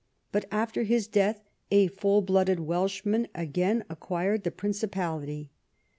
[0.31, 5.51] But after his death a full blooded Welshman again ac quired the Principality.